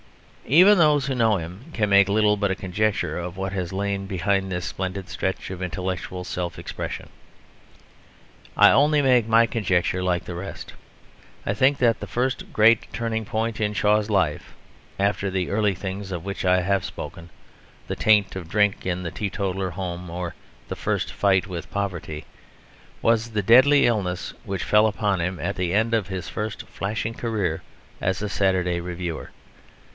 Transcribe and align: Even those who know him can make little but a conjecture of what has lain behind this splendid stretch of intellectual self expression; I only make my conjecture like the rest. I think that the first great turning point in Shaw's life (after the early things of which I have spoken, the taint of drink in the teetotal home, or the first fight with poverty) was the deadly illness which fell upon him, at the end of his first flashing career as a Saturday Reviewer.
Even 0.47 0.79
those 0.79 1.05
who 1.05 1.13
know 1.15 1.37
him 1.37 1.65
can 1.73 1.89
make 1.91 2.09
little 2.09 2.35
but 2.35 2.49
a 2.51 2.55
conjecture 2.55 3.17
of 3.17 3.37
what 3.37 3.53
has 3.53 3.71
lain 3.71 4.07
behind 4.07 4.51
this 4.51 4.65
splendid 4.65 5.07
stretch 5.07 5.51
of 5.51 5.61
intellectual 5.61 6.23
self 6.23 6.57
expression; 6.57 7.07
I 8.57 8.71
only 8.71 9.03
make 9.03 9.27
my 9.27 9.45
conjecture 9.45 10.01
like 10.01 10.25
the 10.25 10.33
rest. 10.35 10.73
I 11.45 11.53
think 11.53 11.77
that 11.77 11.99
the 11.99 12.07
first 12.07 12.51
great 12.51 12.91
turning 12.91 13.23
point 13.25 13.61
in 13.61 13.73
Shaw's 13.73 14.09
life 14.09 14.55
(after 14.99 15.29
the 15.29 15.51
early 15.51 15.75
things 15.75 16.11
of 16.11 16.25
which 16.25 16.43
I 16.43 16.61
have 16.61 16.83
spoken, 16.83 17.29
the 17.87 17.95
taint 17.95 18.35
of 18.35 18.49
drink 18.49 18.83
in 18.85 19.03
the 19.03 19.11
teetotal 19.11 19.69
home, 19.69 20.09
or 20.09 20.33
the 20.67 20.75
first 20.75 21.13
fight 21.13 21.45
with 21.45 21.71
poverty) 21.71 22.25
was 23.03 23.29
the 23.29 23.43
deadly 23.43 23.85
illness 23.85 24.33
which 24.43 24.63
fell 24.63 24.87
upon 24.87 25.21
him, 25.21 25.39
at 25.39 25.55
the 25.55 25.73
end 25.75 25.93
of 25.93 26.07
his 26.07 26.27
first 26.27 26.63
flashing 26.67 27.13
career 27.13 27.61
as 28.01 28.23
a 28.23 28.27
Saturday 28.27 28.81
Reviewer. 28.81 29.29